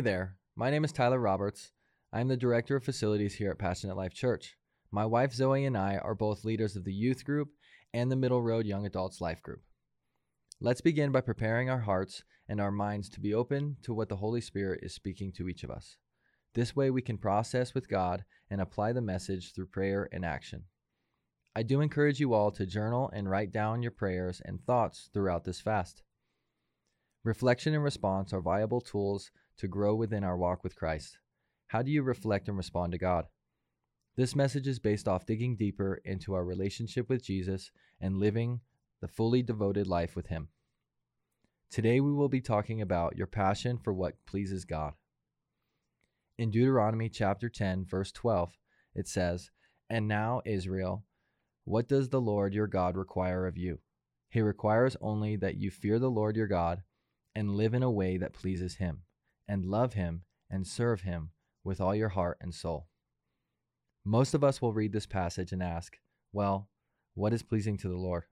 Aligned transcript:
Hey 0.00 0.04
there, 0.04 0.36
my 0.56 0.70
name 0.70 0.82
is 0.82 0.92
Tyler 0.92 1.20
Roberts. 1.20 1.72
I'm 2.10 2.28
the 2.28 2.36
Director 2.38 2.74
of 2.74 2.82
Facilities 2.82 3.34
here 3.34 3.50
at 3.50 3.58
Passionate 3.58 3.98
Life 3.98 4.14
Church. 4.14 4.56
My 4.90 5.04
wife 5.04 5.34
Zoe 5.34 5.66
and 5.66 5.76
I 5.76 5.98
are 5.98 6.14
both 6.14 6.42
leaders 6.42 6.74
of 6.74 6.84
the 6.84 6.92
youth 6.94 7.22
group 7.22 7.50
and 7.92 8.10
the 8.10 8.16
Middle 8.16 8.40
Road 8.40 8.64
Young 8.64 8.86
Adults 8.86 9.20
Life 9.20 9.42
Group. 9.42 9.60
Let's 10.58 10.80
begin 10.80 11.12
by 11.12 11.20
preparing 11.20 11.68
our 11.68 11.80
hearts 11.80 12.24
and 12.48 12.62
our 12.62 12.70
minds 12.70 13.10
to 13.10 13.20
be 13.20 13.34
open 13.34 13.76
to 13.82 13.92
what 13.92 14.08
the 14.08 14.16
Holy 14.16 14.40
Spirit 14.40 14.80
is 14.82 14.94
speaking 14.94 15.32
to 15.32 15.50
each 15.50 15.64
of 15.64 15.70
us. 15.70 15.98
This 16.54 16.74
way, 16.74 16.90
we 16.90 17.02
can 17.02 17.18
process 17.18 17.74
with 17.74 17.86
God 17.86 18.24
and 18.48 18.58
apply 18.58 18.94
the 18.94 19.02
message 19.02 19.52
through 19.52 19.66
prayer 19.66 20.08
and 20.12 20.24
action. 20.24 20.64
I 21.54 21.62
do 21.62 21.82
encourage 21.82 22.20
you 22.20 22.32
all 22.32 22.50
to 22.52 22.64
journal 22.64 23.10
and 23.12 23.28
write 23.28 23.52
down 23.52 23.82
your 23.82 23.92
prayers 23.92 24.40
and 24.46 24.64
thoughts 24.64 25.10
throughout 25.12 25.44
this 25.44 25.60
fast. 25.60 26.04
Reflection 27.22 27.74
and 27.74 27.84
response 27.84 28.32
are 28.32 28.40
viable 28.40 28.80
tools 28.80 29.30
to 29.58 29.68
grow 29.68 29.94
within 29.94 30.24
our 30.24 30.36
walk 30.36 30.64
with 30.64 30.76
Christ. 30.76 31.18
How 31.68 31.82
do 31.82 31.90
you 31.90 32.02
reflect 32.02 32.48
and 32.48 32.56
respond 32.56 32.92
to 32.92 32.98
God? 32.98 33.26
This 34.16 34.34
message 34.34 34.66
is 34.66 34.78
based 34.78 35.06
off 35.06 35.26
digging 35.26 35.56
deeper 35.56 36.00
into 36.04 36.34
our 36.34 36.44
relationship 36.44 37.08
with 37.08 37.24
Jesus 37.24 37.70
and 38.00 38.18
living 38.18 38.60
the 39.00 39.08
fully 39.08 39.42
devoted 39.42 39.86
life 39.86 40.16
with 40.16 40.26
Him. 40.26 40.48
Today 41.70 42.00
we 42.00 42.12
will 42.12 42.28
be 42.28 42.40
talking 42.40 42.82
about 42.82 43.16
your 43.16 43.26
passion 43.26 43.78
for 43.78 43.94
what 43.94 44.24
pleases 44.26 44.64
God. 44.64 44.94
In 46.36 46.50
Deuteronomy 46.50 47.08
chapter 47.08 47.48
10, 47.48 47.84
verse 47.84 48.10
12, 48.12 48.58
it 48.94 49.06
says, 49.06 49.50
And 49.88 50.08
now, 50.08 50.42
Israel, 50.44 51.04
what 51.64 51.86
does 51.86 52.08
the 52.08 52.20
Lord 52.20 52.54
your 52.54 52.66
God 52.66 52.96
require 52.96 53.46
of 53.46 53.56
you? 53.56 53.78
He 54.30 54.40
requires 54.40 54.96
only 55.00 55.36
that 55.36 55.56
you 55.56 55.70
fear 55.70 55.98
the 55.98 56.10
Lord 56.10 56.36
your 56.36 56.46
God 56.46 56.82
and 57.34 57.56
live 57.56 57.74
in 57.74 57.82
a 57.82 57.90
way 57.90 58.16
that 58.16 58.32
pleases 58.32 58.76
Him, 58.76 59.02
and 59.50 59.66
love 59.66 59.94
Him 59.94 60.22
and 60.48 60.64
serve 60.64 61.00
Him 61.00 61.30
with 61.64 61.80
all 61.80 61.92
your 61.92 62.10
heart 62.10 62.38
and 62.40 62.54
soul. 62.54 62.86
Most 64.04 64.32
of 64.32 64.44
us 64.44 64.62
will 64.62 64.72
read 64.72 64.92
this 64.92 65.06
passage 65.06 65.50
and 65.50 65.60
ask, 65.60 65.98
Well, 66.32 66.68
what 67.14 67.32
is 67.32 67.42
pleasing 67.42 67.76
to 67.78 67.88
the 67.88 67.96
Lord? 67.96 68.22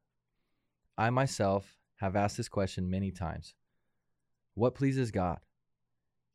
I 0.97 1.10
myself 1.10 1.77
have 1.97 2.14
asked 2.14 2.36
this 2.36 2.48
question 2.48 2.88
many 2.88 3.10
times. 3.10 3.56
What 4.55 4.77
pleases 4.77 5.10
God? 5.10 5.41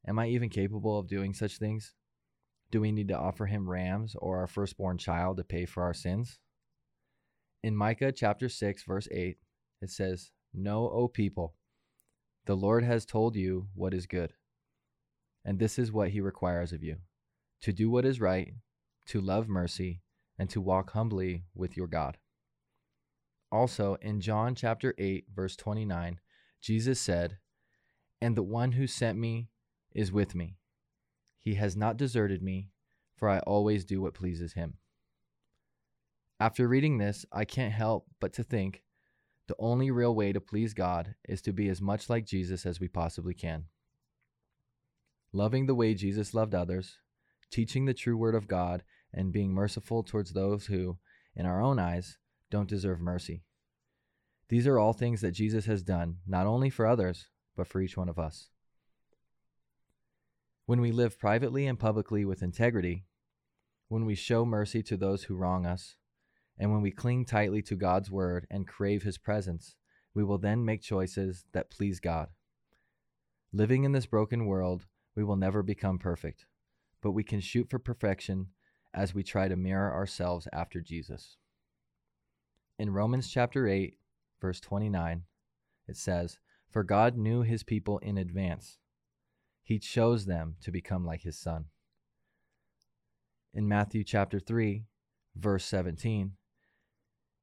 Am 0.05 0.19
I 0.19 0.27
even 0.27 0.49
capable 0.49 0.99
of 0.99 1.07
doing 1.07 1.33
such 1.33 1.57
things? 1.57 1.95
Do 2.69 2.81
we 2.81 2.91
need 2.91 3.07
to 3.07 3.17
offer 3.17 3.45
him 3.45 3.69
rams 3.69 4.17
or 4.19 4.39
our 4.39 4.47
firstborn 4.47 4.97
child 4.97 5.37
to 5.37 5.45
pay 5.45 5.65
for 5.65 5.83
our 5.83 5.93
sins? 5.93 6.39
In 7.63 7.73
Micah 7.73 8.11
chapter 8.11 8.49
6 8.49 8.83
verse 8.83 9.07
8, 9.11 9.37
it 9.81 9.89
says, 9.89 10.31
"Know, 10.53 10.89
O 10.89 11.07
people, 11.07 11.55
the 12.45 12.57
Lord 12.57 12.83
has 12.83 13.05
told 13.05 13.37
you 13.37 13.69
what 13.73 13.93
is 13.93 14.07
good, 14.07 14.33
and 15.45 15.59
this 15.59 15.77
is 15.77 15.91
what 15.91 16.09
he 16.09 16.21
requires 16.21 16.73
of 16.73 16.83
you: 16.83 16.97
to 17.61 17.73
do 17.73 17.89
what 17.89 18.05
is 18.05 18.19
right, 18.19 18.53
to 19.05 19.21
love 19.21 19.47
mercy, 19.47 20.01
and 20.37 20.49
to 20.49 20.61
walk 20.61 20.91
humbly 20.91 21.45
with 21.53 21.77
your 21.77 21.87
God." 21.87 22.17
Also, 23.51 23.95
in 23.95 24.19
John 24.19 24.55
chapter 24.55 24.95
8 24.97 25.27
verse 25.29 25.55
29, 25.55 26.19
Jesus 26.59 26.99
said, 26.99 27.37
"And 28.21 28.35
the 28.35 28.43
one 28.43 28.71
who 28.71 28.87
sent 28.87 29.19
me 29.19 29.49
is 29.91 30.11
with 30.11 30.33
me. 30.33 30.57
He 31.37 31.55
has 31.55 31.75
not 31.75 31.97
deserted 31.97 32.41
me, 32.41 32.71
for 33.15 33.29
I 33.29 33.39
always 33.39 33.85
do 33.85 34.01
what 34.01 34.13
pleases 34.13 34.53
him." 34.53 34.79
After 36.39 36.67
reading 36.67 36.97
this, 36.97 37.25
I 37.31 37.45
can't 37.45 37.73
help 37.73 38.09
but 38.19 38.33
to 38.33 38.43
think 38.43 38.83
the 39.47 39.55
only 39.59 39.91
real 39.91 40.15
way 40.15 40.31
to 40.31 40.41
please 40.41 40.73
God 40.73 41.15
is 41.25 41.41
to 41.43 41.53
be 41.53 41.69
as 41.69 41.81
much 41.81 42.09
like 42.09 42.25
Jesus 42.25 42.65
as 42.65 42.79
we 42.79 42.87
possibly 42.87 43.33
can. 43.33 43.67
Loving 45.35 45.65
the 45.65 45.75
way 45.75 45.95
Jesus 45.95 46.35
loved 46.35 46.53
others, 46.53 46.99
teaching 47.49 47.85
the 47.85 47.93
true 47.93 48.15
word 48.15 48.35
of 48.35 48.47
God, 48.47 48.83
and 49.11 49.33
being 49.33 49.51
merciful 49.51 50.03
towards 50.03 50.31
those 50.31 50.67
who, 50.67 50.97
in 51.35 51.47
our 51.47 51.59
own 51.59 51.79
eyes, 51.79 52.17
don't 52.51 52.69
deserve 52.69 52.99
mercy. 52.99 53.43
These 54.49 54.67
are 54.67 54.77
all 54.77 54.93
things 54.93 55.21
that 55.21 55.31
Jesus 55.31 55.65
has 55.65 55.81
done, 55.81 56.17
not 56.27 56.45
only 56.45 56.69
for 56.69 56.85
others, 56.85 57.27
but 57.55 57.65
for 57.65 57.81
each 57.81 57.97
one 57.97 58.09
of 58.09 58.19
us. 58.19 58.49
When 60.67 60.81
we 60.81 60.91
live 60.91 61.19
privately 61.19 61.65
and 61.65 61.79
publicly 61.79 62.25
with 62.25 62.43
integrity, 62.43 63.05
when 63.87 64.05
we 64.05 64.15
show 64.15 64.45
mercy 64.45 64.83
to 64.83 64.97
those 64.97 65.23
who 65.23 65.35
wrong 65.35 65.65
us, 65.65 65.95
and 66.59 66.71
when 66.71 66.81
we 66.81 66.91
cling 66.91 67.25
tightly 67.25 67.63
to 67.63 67.75
God's 67.75 68.11
word 68.11 68.45
and 68.51 68.67
crave 68.67 69.01
his 69.01 69.17
presence, 69.17 69.75
we 70.13 70.23
will 70.23 70.37
then 70.37 70.63
make 70.63 70.83
choices 70.83 71.45
that 71.53 71.71
please 71.71 71.99
God. 71.99 72.27
Living 73.51 73.83
in 73.83 73.91
this 73.91 74.05
broken 74.05 74.45
world, 74.45 74.85
we 75.15 75.23
will 75.23 75.35
never 75.35 75.63
become 75.63 75.99
perfect, 75.99 76.45
but 77.01 77.11
we 77.11 77.23
can 77.23 77.39
shoot 77.39 77.69
for 77.69 77.79
perfection 77.79 78.47
as 78.93 79.13
we 79.13 79.23
try 79.23 79.47
to 79.47 79.55
mirror 79.55 79.91
ourselves 79.91 80.47
after 80.53 80.81
Jesus. 80.81 81.37
In 82.79 82.91
Romans 82.91 83.29
chapter 83.29 83.67
8, 83.67 83.97
verse 84.41 84.59
29, 84.59 85.23
it 85.87 85.97
says, 85.97 86.39
For 86.69 86.83
God 86.83 87.17
knew 87.17 87.41
his 87.41 87.63
people 87.63 87.99
in 87.99 88.17
advance. 88.17 88.77
He 89.63 89.79
chose 89.79 90.25
them 90.25 90.55
to 90.61 90.71
become 90.71 91.05
like 91.05 91.21
his 91.21 91.37
son. 91.37 91.65
In 93.53 93.67
Matthew 93.67 94.03
chapter 94.03 94.39
3, 94.39 94.85
verse 95.35 95.65
17, 95.65 96.33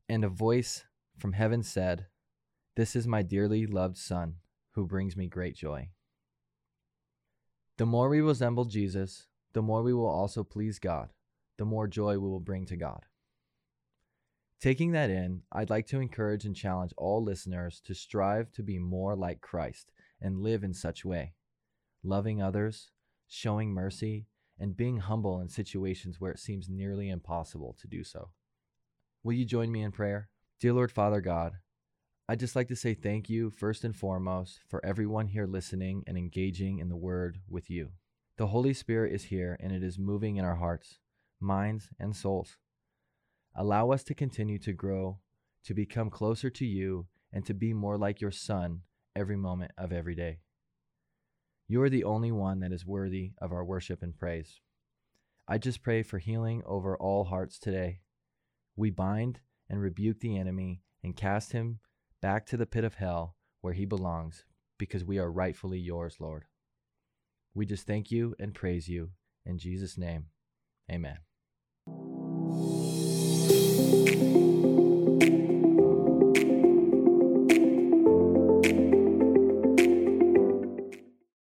and 0.08 0.24
a 0.24 0.28
voice 0.28 0.84
from 1.16 1.34
heaven 1.34 1.62
said, 1.62 2.06
This 2.74 2.96
is 2.96 3.06
my 3.06 3.22
dearly 3.22 3.66
loved 3.66 3.96
Son, 3.96 4.36
who 4.72 4.86
brings 4.86 5.16
me 5.16 5.28
great 5.28 5.54
joy. 5.54 5.90
The 7.80 7.86
more 7.86 8.10
we 8.10 8.20
resemble 8.20 8.66
Jesus, 8.66 9.26
the 9.54 9.62
more 9.62 9.82
we 9.82 9.94
will 9.94 10.06
also 10.06 10.44
please 10.44 10.78
God, 10.78 11.14
the 11.56 11.64
more 11.64 11.88
joy 11.88 12.18
we 12.18 12.28
will 12.28 12.38
bring 12.38 12.66
to 12.66 12.76
God. 12.76 13.06
Taking 14.60 14.92
that 14.92 15.08
in, 15.08 15.44
I'd 15.50 15.70
like 15.70 15.86
to 15.86 15.98
encourage 15.98 16.44
and 16.44 16.54
challenge 16.54 16.92
all 16.98 17.24
listeners 17.24 17.80
to 17.86 17.94
strive 17.94 18.52
to 18.52 18.62
be 18.62 18.78
more 18.78 19.16
like 19.16 19.40
Christ 19.40 19.92
and 20.20 20.42
live 20.42 20.62
in 20.62 20.74
such 20.74 21.06
way, 21.06 21.32
loving 22.04 22.42
others, 22.42 22.90
showing 23.26 23.70
mercy, 23.70 24.26
and 24.58 24.76
being 24.76 24.98
humble 24.98 25.40
in 25.40 25.48
situations 25.48 26.20
where 26.20 26.32
it 26.32 26.38
seems 26.38 26.68
nearly 26.68 27.08
impossible 27.08 27.74
to 27.80 27.88
do 27.88 28.04
so. 28.04 28.28
Will 29.22 29.32
you 29.32 29.46
join 29.46 29.72
me 29.72 29.80
in 29.80 29.90
prayer? 29.90 30.28
Dear 30.60 30.74
Lord 30.74 30.92
Father 30.92 31.22
God, 31.22 31.54
I'd 32.30 32.38
just 32.38 32.54
like 32.54 32.68
to 32.68 32.76
say 32.76 32.94
thank 32.94 33.28
you, 33.28 33.50
first 33.50 33.82
and 33.82 33.96
foremost, 33.96 34.60
for 34.68 34.80
everyone 34.86 35.26
here 35.26 35.48
listening 35.48 36.04
and 36.06 36.16
engaging 36.16 36.78
in 36.78 36.88
the 36.88 36.94
Word 36.94 37.40
with 37.48 37.68
you. 37.68 37.88
The 38.36 38.46
Holy 38.46 38.72
Spirit 38.72 39.12
is 39.12 39.24
here 39.24 39.56
and 39.58 39.72
it 39.72 39.82
is 39.82 39.98
moving 39.98 40.36
in 40.36 40.44
our 40.44 40.54
hearts, 40.54 41.00
minds, 41.40 41.88
and 41.98 42.14
souls. 42.14 42.56
Allow 43.56 43.90
us 43.90 44.04
to 44.04 44.14
continue 44.14 44.60
to 44.60 44.72
grow, 44.72 45.18
to 45.64 45.74
become 45.74 46.08
closer 46.08 46.50
to 46.50 46.64
you, 46.64 47.08
and 47.32 47.44
to 47.46 47.52
be 47.52 47.72
more 47.72 47.98
like 47.98 48.20
your 48.20 48.30
Son 48.30 48.82
every 49.16 49.36
moment 49.36 49.72
of 49.76 49.92
every 49.92 50.14
day. 50.14 50.38
You 51.66 51.82
are 51.82 51.90
the 51.90 52.04
only 52.04 52.30
one 52.30 52.60
that 52.60 52.70
is 52.70 52.86
worthy 52.86 53.32
of 53.42 53.50
our 53.50 53.64
worship 53.64 54.04
and 54.04 54.16
praise. 54.16 54.60
I 55.48 55.58
just 55.58 55.82
pray 55.82 56.04
for 56.04 56.18
healing 56.18 56.62
over 56.64 56.96
all 56.96 57.24
hearts 57.24 57.58
today 57.58 58.02
we 58.76 58.90
bind 58.90 59.40
and 59.68 59.80
rebuke 59.80 60.20
the 60.20 60.38
enemy 60.38 60.82
and 61.02 61.16
cast 61.16 61.50
him 61.50 61.80
back 62.20 62.46
to 62.46 62.56
the 62.56 62.66
pit 62.66 62.84
of 62.84 62.94
hell 62.94 63.36
where 63.60 63.74
he 63.74 63.84
belongs 63.84 64.44
because 64.78 65.04
we 65.04 65.18
are 65.18 65.30
rightfully 65.30 65.78
yours, 65.78 66.16
Lord. 66.18 66.44
We 67.54 67.66
just 67.66 67.86
thank 67.86 68.10
you 68.10 68.34
and 68.38 68.54
praise 68.54 68.88
you. 68.88 69.10
In 69.44 69.58
Jesus' 69.58 69.98
name, 69.98 70.26
amen. 70.90 71.18